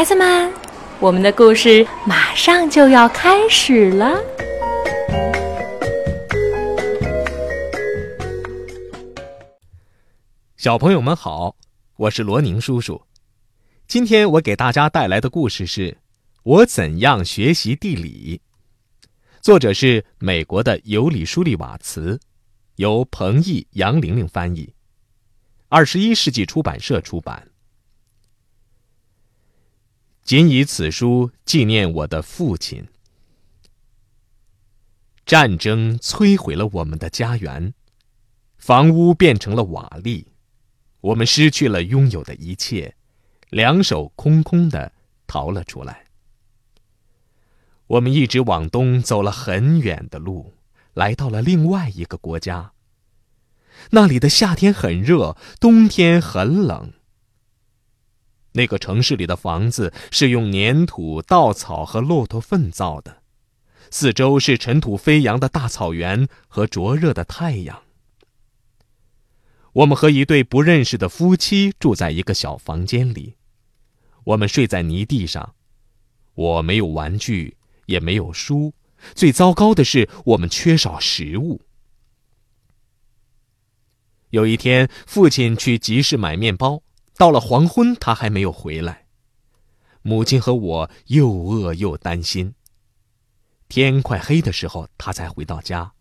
[0.00, 0.50] 孩子们，
[0.98, 4.18] 我们的故事马上就要开始了。
[10.56, 11.54] 小朋友们好，
[11.96, 13.02] 我是罗宁叔叔。
[13.86, 15.90] 今天我给大家带来的故事是
[16.44, 18.40] 《我怎样学习地理》，
[19.42, 22.18] 作者是美国的尤里舒利瓦茨，
[22.76, 24.72] 由彭毅、杨玲玲翻译，
[25.68, 27.49] 二十一世纪出版社出版。
[30.22, 32.86] 仅以此书纪念我的父亲。
[35.26, 37.72] 战争摧毁了我们的家园，
[38.58, 40.24] 房屋变成了瓦砾，
[41.00, 42.96] 我们失去了拥有的一切，
[43.48, 44.92] 两手空空的
[45.26, 46.06] 逃了出来。
[47.86, 50.54] 我们一直往东走了很远的路，
[50.94, 52.72] 来到了另外一个国家。
[53.90, 56.92] 那里的夏天很热，冬天很冷。
[58.52, 63.22] 那个城市里的房子是用粘土、稻草和骆驼粪造的，
[63.90, 67.82] 四周是尘土飞扬的大草原和灼热的太阳。
[69.72, 73.36] 我们和一对不认识的夫妻住在一个小房间里，
[74.24, 75.54] 我们睡在泥地上。
[76.34, 77.56] 我没有玩具，
[77.86, 78.74] 也没有书，
[79.14, 81.60] 最糟糕的是我们缺少食物。
[84.30, 86.82] 有一天，父亲去集市买面包。
[87.20, 89.04] 到了黄昏，他还没有回来。
[90.00, 92.54] 母亲和我又饿又担心。
[93.68, 95.92] 天快黑的时候，他才回到家。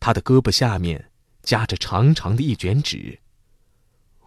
[0.00, 1.12] 他的胳膊下面
[1.44, 3.20] 夹着长长的一卷纸。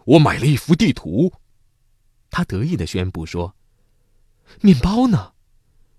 [0.06, 1.30] 我买了一幅地图，
[2.30, 3.54] 他得意的宣布说
[4.62, 5.34] ：“面包呢？”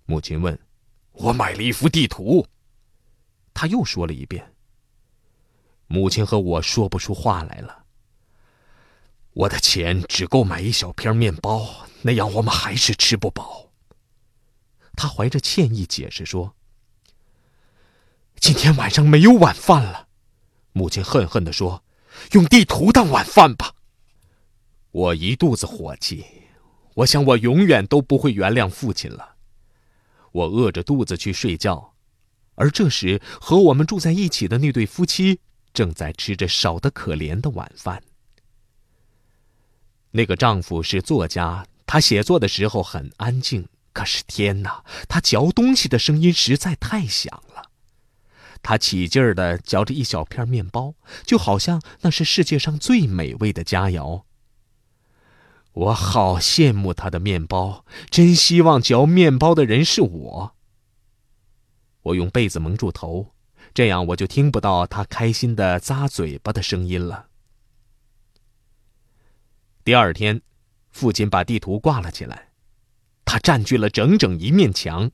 [0.07, 0.59] 母亲问。
[1.11, 2.47] 我买了一幅地图，
[3.53, 4.51] 他又说了一遍。
[5.85, 7.82] 母亲和我说不出话来了。
[9.33, 13.71] 我的钱只够买一小片面包，那样我们还是吃不饱。
[14.95, 16.55] 他怀着歉意解释说
[18.39, 20.07] ：“今天晚上没有晚饭了。”
[20.73, 21.83] 母亲恨恨地说
[22.33, 23.73] ：“用地图当晚饭吧。”
[24.91, 26.23] 我一肚子火气，
[26.93, 29.37] 我想我永远都不会原谅父亲了。
[30.31, 31.95] 我饿着肚子去睡觉，
[32.53, 35.39] 而这时和我们住在一起的那对夫妻
[35.73, 38.03] 正在吃着少得可怜的晚饭。
[40.15, 43.67] 那个丈夫是作家，他写作的时候很安静。
[43.91, 47.69] 可是天哪，他嚼东西的声音实在太响了。
[48.63, 54.23] 他起劲儿地嚼着一小片面包，就好像那是世界上最美味的佳肴。
[55.73, 60.55] 我好羡慕他的面包，真希望嚼面包的人是我。
[62.03, 63.33] 我用被子蒙住头，
[63.73, 67.27] 这样我就听不到他开心的咂嘴巴的声音了。
[69.85, 70.41] 第二天，
[70.91, 72.51] 父亲把地图挂了起来，
[73.25, 75.11] 它占据了整整一面墙。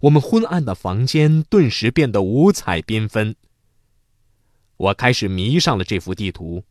[0.00, 3.34] 我们昏暗的房间顿时变得五彩缤纷。
[4.76, 6.64] 我开始迷上了这幅地图，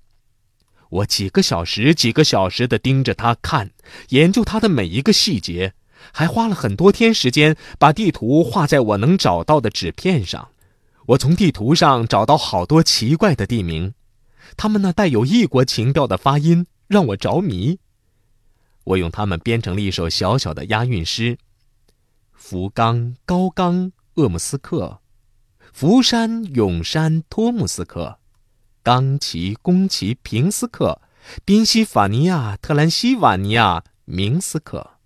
[0.89, 3.71] 我几个小时、几个小时的盯着它看，
[4.09, 5.73] 研究它的每一个细节，
[6.11, 10.49] 还花了很多天时间把地图画在我能找到的纸片上。
[11.07, 13.95] 我从地图上找到好多奇怪的地名，
[14.55, 16.67] 它们那带有异国情调的发音。
[16.91, 17.79] 让我着迷。
[18.83, 21.37] 我用它们编成了一首小小的押韵诗：
[22.33, 24.99] 福冈、高冈、鄂木斯克；
[25.71, 28.19] 福山、永山、托木斯克；
[28.83, 30.99] 冈崎、宫崎、平斯克；
[31.45, 34.97] 宾夕法尼亚、特兰西瓦尼亚、明斯克。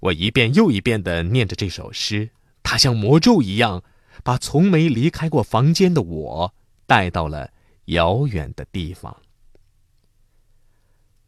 [0.00, 2.30] 我一遍又一遍地念着这首诗，
[2.64, 3.84] 它像魔咒一样，
[4.24, 6.54] 把从没离开过房间的我
[6.86, 7.52] 带到了
[7.84, 9.16] 遥远的地方。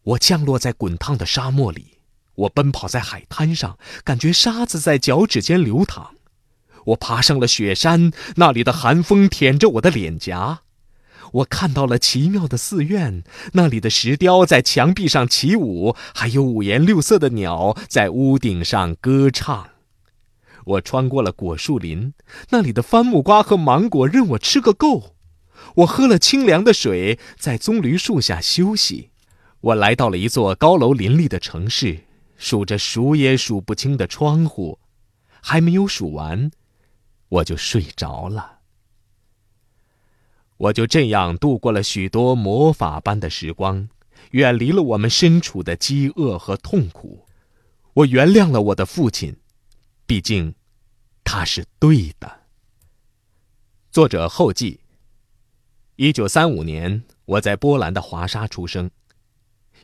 [0.06, 1.98] 我降落在滚烫的沙漠里，
[2.36, 6.14] 我奔跑在海滩上，感觉沙子在脚趾间流淌。
[6.86, 10.60] 我爬上了雪山，那里的寒风舔着我的脸颊。
[11.32, 13.24] 我看到了奇妙的寺院，
[13.54, 19.70] 那里的石雕在墙壁上起舞，还有五颜六色的鸟在屋顶上歌唱。
[20.66, 22.12] 我穿过了果树林，
[22.50, 25.16] 那里的番木瓜和芒果任我吃个够。
[25.76, 29.10] 我喝了清凉的水，在棕榈树下休息。
[29.60, 32.04] 我来到了一座高楼林立的城市，
[32.36, 34.78] 数着数也数不清的窗户，
[35.40, 36.50] 还没有数完，
[37.28, 38.60] 我就睡着了。
[40.58, 43.88] 我就这样度过了许多魔法般的时光，
[44.30, 47.26] 远离了我们身处的饥饿和痛苦。
[47.92, 49.36] 我原谅了我的父亲，
[50.06, 50.54] 毕竟
[51.24, 52.40] 他是对的。
[53.90, 54.80] 作者后记。
[55.96, 58.90] 一九三五年，我在波兰的华沙出生。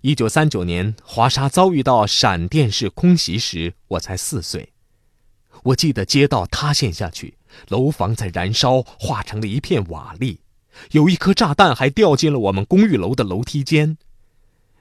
[0.03, 4.73] 一九三九年，华沙遭遇到闪电式空袭时，我才四岁。
[5.63, 7.39] 我记得街道塌陷下去，
[7.69, 10.39] 楼房在燃烧，化成了一片瓦砾。
[10.91, 13.97] 有一颗炸弹还掉进了我们公寓楼的楼梯间。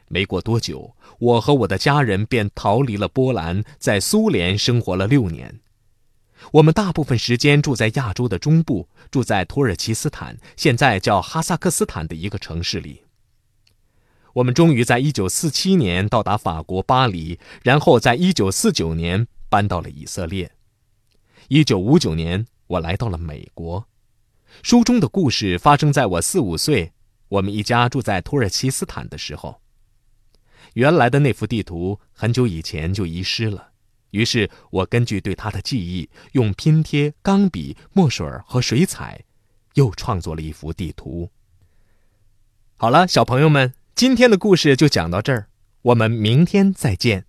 [0.07, 5.59] 没过多久，我和我的家人便逃离了波兰，在苏联生活了六年。
[6.53, 13.03] 我们大部分时间住在亚洲的中部，住在土耳其斯坦（现在叫哈萨克斯坦）的一个城市里。
[14.33, 20.51] 我们终于在1947年到达法国巴黎，然后在1949年搬到了以色列。
[21.49, 23.85] 1959年，我来到了美国。
[24.63, 26.93] 书中的故事发生在我四五岁，
[27.27, 29.61] 我们一家住在土耳其斯坦的时候。
[30.73, 33.71] 原来的那幅地图很久以前就遗失了，
[34.11, 39.25] 于是我根据对它的记忆，用拼贴、钢笔、墨水和水彩，
[39.73, 41.29] 又创作了一幅地图。
[42.77, 43.73] 好了，小朋友们。
[43.93, 45.47] 今天的故事就讲到这儿，
[45.83, 47.25] 我们明天再见。